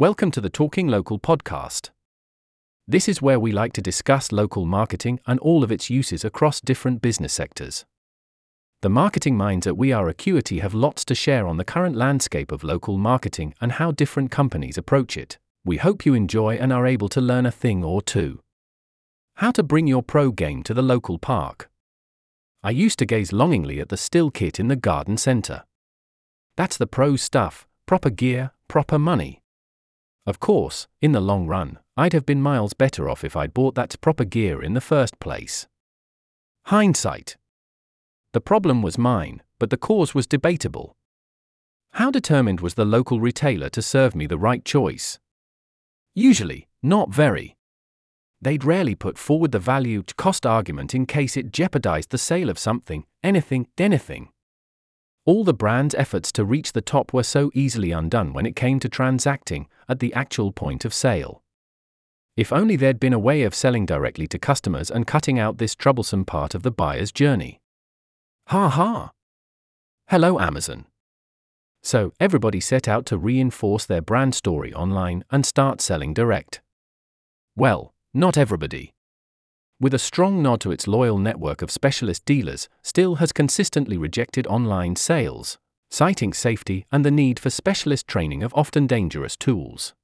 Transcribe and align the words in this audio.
Welcome 0.00 0.30
to 0.30 0.40
the 0.40 0.48
Talking 0.48 0.86
Local 0.86 1.18
podcast. 1.18 1.90
This 2.86 3.08
is 3.08 3.20
where 3.20 3.40
we 3.40 3.50
like 3.50 3.72
to 3.72 3.82
discuss 3.82 4.30
local 4.30 4.64
marketing 4.64 5.18
and 5.26 5.40
all 5.40 5.64
of 5.64 5.72
its 5.72 5.90
uses 5.90 6.24
across 6.24 6.60
different 6.60 7.02
business 7.02 7.32
sectors. 7.32 7.84
The 8.82 8.90
marketing 8.90 9.36
minds 9.36 9.66
at 9.66 9.76
We 9.76 9.90
Are 9.90 10.08
Acuity 10.08 10.60
have 10.60 10.72
lots 10.72 11.04
to 11.06 11.16
share 11.16 11.48
on 11.48 11.56
the 11.56 11.64
current 11.64 11.96
landscape 11.96 12.52
of 12.52 12.62
local 12.62 12.96
marketing 12.96 13.54
and 13.60 13.72
how 13.72 13.90
different 13.90 14.30
companies 14.30 14.78
approach 14.78 15.16
it. 15.16 15.36
We 15.64 15.78
hope 15.78 16.06
you 16.06 16.14
enjoy 16.14 16.54
and 16.58 16.72
are 16.72 16.86
able 16.86 17.08
to 17.08 17.20
learn 17.20 17.44
a 17.44 17.50
thing 17.50 17.82
or 17.82 18.00
two. 18.00 18.38
How 19.38 19.50
to 19.50 19.64
bring 19.64 19.88
your 19.88 20.04
pro 20.04 20.30
game 20.30 20.62
to 20.62 20.74
the 20.74 20.80
local 20.80 21.18
park. 21.18 21.68
I 22.62 22.70
used 22.70 23.00
to 23.00 23.04
gaze 23.04 23.32
longingly 23.32 23.80
at 23.80 23.88
the 23.88 23.96
Stihl 23.96 24.32
kit 24.32 24.60
in 24.60 24.68
the 24.68 24.76
garden 24.76 25.16
centre. 25.16 25.64
That's 26.56 26.76
the 26.76 26.86
pro 26.86 27.16
stuff, 27.16 27.66
proper 27.84 28.10
gear, 28.10 28.52
proper 28.68 29.00
money. 29.00 29.42
Of 30.28 30.40
course, 30.40 30.88
in 31.00 31.12
the 31.12 31.22
long 31.22 31.46
run, 31.46 31.78
I'd 31.96 32.12
have 32.12 32.26
been 32.26 32.42
miles 32.42 32.74
better 32.74 33.08
off 33.08 33.24
if 33.24 33.34
I'd 33.34 33.54
bought 33.54 33.74
that 33.76 33.98
proper 34.02 34.26
gear 34.26 34.62
in 34.62 34.74
the 34.74 34.80
first 34.82 35.18
place. 35.20 35.66
Hindsight. 36.66 37.38
The 38.34 38.42
problem 38.42 38.82
was 38.82 38.98
mine, 38.98 39.42
but 39.58 39.70
the 39.70 39.78
cause 39.78 40.14
was 40.14 40.26
debatable. 40.26 40.94
How 41.92 42.10
determined 42.10 42.60
was 42.60 42.74
the 42.74 42.84
local 42.84 43.20
retailer 43.20 43.70
to 43.70 43.80
serve 43.80 44.14
me 44.14 44.26
the 44.26 44.36
right 44.36 44.62
choice? 44.66 45.18
Usually, 46.14 46.68
not 46.82 47.08
very. 47.08 47.56
They'd 48.42 48.64
rarely 48.64 48.94
put 48.94 49.16
forward 49.16 49.52
the 49.52 49.58
value 49.58 50.02
to 50.02 50.14
cost 50.14 50.44
argument 50.44 50.94
in 50.94 51.06
case 51.06 51.38
it 51.38 51.52
jeopardized 51.52 52.10
the 52.10 52.18
sale 52.18 52.50
of 52.50 52.58
something, 52.58 53.06
anything, 53.24 53.68
anything. 53.78 54.28
All 55.24 55.42
the 55.42 55.54
brand's 55.54 55.94
efforts 55.94 56.30
to 56.32 56.44
reach 56.44 56.72
the 56.72 56.82
top 56.82 57.14
were 57.14 57.22
so 57.22 57.50
easily 57.54 57.92
undone 57.92 58.34
when 58.34 58.44
it 58.44 58.56
came 58.56 58.78
to 58.80 58.90
transacting 58.90 59.68
at 59.88 60.00
the 60.00 60.12
actual 60.14 60.52
point 60.52 60.84
of 60.84 60.94
sale. 60.94 61.42
If 62.36 62.52
only 62.52 62.76
there'd 62.76 63.00
been 63.00 63.12
a 63.12 63.18
way 63.18 63.42
of 63.42 63.54
selling 63.54 63.86
directly 63.86 64.26
to 64.28 64.38
customers 64.38 64.90
and 64.90 65.06
cutting 65.06 65.38
out 65.38 65.58
this 65.58 65.74
troublesome 65.74 66.24
part 66.24 66.54
of 66.54 66.62
the 66.62 66.70
buyer's 66.70 67.10
journey. 67.10 67.60
Ha 68.48 68.68
ha! 68.68 69.12
Hello, 70.08 70.38
Amazon. 70.38 70.86
So, 71.82 72.12
everybody 72.20 72.60
set 72.60 72.88
out 72.88 73.06
to 73.06 73.18
reinforce 73.18 73.86
their 73.86 74.00
brand 74.00 74.34
story 74.34 74.72
online 74.74 75.24
and 75.30 75.44
start 75.44 75.80
selling 75.80 76.14
direct. 76.14 76.60
Well, 77.56 77.94
not 78.12 78.36
everybody 78.36 78.94
with 79.80 79.94
a 79.94 79.98
strong 79.98 80.42
nod 80.42 80.60
to 80.62 80.72
its 80.72 80.88
loyal 80.88 81.18
network 81.18 81.62
of 81.62 81.70
specialist 81.70 82.24
dealers, 82.24 82.68
Stihl 82.82 83.18
has 83.18 83.30
consistently 83.30 83.96
rejected 83.96 84.44
online 84.48 84.96
sales, 84.96 85.56
citing 85.90 86.32
safety 86.32 86.86
and 86.92 87.04
the 87.04 87.10
need 87.10 87.38
for 87.38 87.50
specialist 87.50 88.06
training 88.06 88.42
of 88.42 88.54
often 88.54 88.86
dangerous 88.86 89.36
tools. 89.36 89.94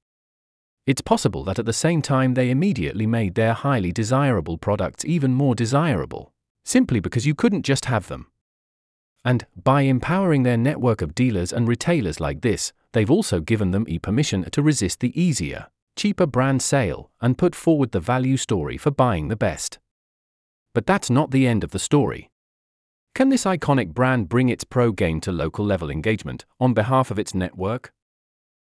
It's 0.87 1.01
possible 1.01 1.45
that 1.45 1.59
at 1.59 1.67
the 1.67 1.73
same 1.73 2.03
time 2.03 2.35
they 2.35 2.51
immediately 2.51 3.07
made 3.07 3.35
their 3.35 3.55
highly 3.55 3.93
desirable 3.93 4.59
products 4.59 5.05
even 5.05 5.33
more 5.33 5.55
desirable, 5.55 6.33
simply 6.65 7.01
because 7.01 7.27
you 7.27 7.35
couldn't 7.35 7.65
just 7.65 7.87
have 7.87 8.09
them. 8.09 8.27
And, 9.25 9.47
by 9.57 9.83
empowering 9.83 10.43
their 10.43 10.59
network 10.59 11.01
of 11.01 11.15
dealers 11.15 11.53
and 11.53 11.67
retailers 11.67 12.21
like 12.21 12.43
this, 12.43 12.75
they've 12.93 13.11
also 13.11 13.41
given 13.41 13.71
them 13.71 13.87
e 13.89 13.99
permission 13.99 14.49
to 14.51 14.63
resist 14.63 15.01
the 15.01 15.19
easier, 15.19 15.69
cheaper 15.97 16.27
brand 16.27 16.61
sale, 16.61 17.11
and 17.23 17.39
put 17.39 17.55
forward 17.55 17.93
the 17.93 18.01
value 18.01 18.37
story 18.37 18.77
for 18.77 18.91
buying 18.91 19.29
the 19.29 19.37
best. 19.37 19.79
But 20.75 20.87
that's 20.87 21.09
not 21.09 21.31
the 21.31 21.47
end 21.47 21.65
of 21.65 21.71
the 21.71 21.79
story. 21.79 22.31
Can 23.15 23.29
this 23.29 23.45
iconic 23.45 23.95
brand 23.95 24.29
bring 24.29 24.49
its 24.49 24.65
pro 24.65 24.91
game 24.91 25.21
to 25.21 25.31
local 25.31 25.65
level 25.65 25.89
engagement 25.89 26.45
on 26.59 26.75
behalf 26.75 27.13
of 27.13 27.19
its 27.19 27.33
network? 27.33 27.93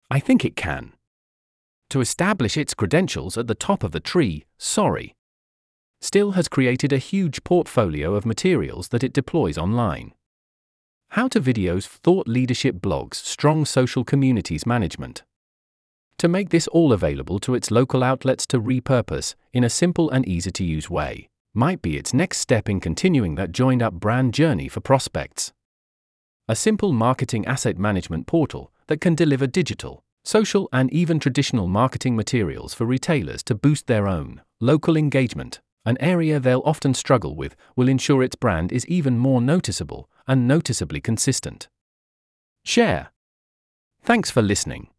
I 0.09 0.19
think 0.19 0.45
it 0.45 0.55
can. 0.55 0.93
To 1.89 1.99
establish 1.99 2.55
its 2.55 2.73
credentials 2.73 3.37
at 3.37 3.47
the 3.47 3.55
top 3.55 3.83
of 3.83 3.91
the 3.91 3.99
tree, 3.99 4.45
Sorry. 4.57 5.13
Stihl 6.01 6.35
has 6.35 6.47
created 6.47 6.93
a 6.93 6.97
huge 6.97 7.43
portfolio 7.43 8.15
of 8.15 8.25
materials 8.25 8.87
that 8.89 9.03
it 9.03 9.11
deploys 9.11 9.57
online. 9.57 10.13
How 11.09 11.27
to 11.27 11.41
videos, 11.41 11.85
thought 11.85 12.27
leadership 12.27 12.77
blogs, 12.77 13.15
strong 13.15 13.65
social 13.65 14.05
communities 14.05 14.65
management 14.65 15.23
to 16.17 16.27
make 16.27 16.49
this 16.49 16.67
all 16.67 16.91
available 16.91 17.39
to 17.39 17.55
its 17.55 17.71
local 17.71 18.03
outlets 18.03 18.45
to 18.45 18.59
repurpose 18.59 19.35
in 19.53 19.63
a 19.63 19.69
simple 19.69 20.09
and 20.09 20.27
easy 20.27 20.51
to 20.51 20.65
use 20.65 20.89
way 20.89 21.28
might 21.53 21.81
be 21.81 21.97
its 21.97 22.13
next 22.13 22.39
step 22.39 22.69
in 22.69 22.79
continuing 22.79 23.35
that 23.35 23.51
joined 23.51 23.81
up 23.81 23.93
brand 23.93 24.33
journey 24.33 24.67
for 24.67 24.79
prospects. 24.79 25.51
A 26.47 26.55
simple 26.55 26.93
marketing 26.93 27.45
asset 27.45 27.77
management 27.77 28.27
portal 28.27 28.71
that 28.87 29.01
can 29.01 29.15
deliver 29.15 29.47
digital, 29.47 30.03
social, 30.23 30.69
and 30.71 30.91
even 30.91 31.19
traditional 31.19 31.67
marketing 31.67 32.15
materials 32.15 32.73
for 32.73 32.85
retailers 32.85 33.43
to 33.43 33.55
boost 33.55 33.87
their 33.87 34.07
own 34.07 34.41
local 34.59 34.97
engagement, 34.97 35.61
an 35.85 35.97
area 35.99 36.39
they'll 36.39 36.61
often 36.65 36.93
struggle 36.93 37.35
with, 37.35 37.55
will 37.75 37.87
ensure 37.87 38.21
its 38.21 38.35
brand 38.35 38.71
is 38.71 38.85
even 38.87 39.17
more 39.17 39.41
noticeable 39.41 40.09
and 40.27 40.47
noticeably 40.47 41.01
consistent. 41.01 41.67
Share. 42.63 43.11
Thanks 44.03 44.29
for 44.29 44.41
listening. 44.41 44.89